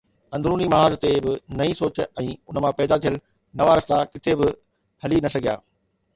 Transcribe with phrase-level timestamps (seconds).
[0.35, 3.15] اندروني محاذ تي به نئين سوچ ۽ ان مان پيدا ٿيل
[3.61, 4.47] نوان رستا ڪٿي به
[5.05, 5.55] هلي نه سگهيا.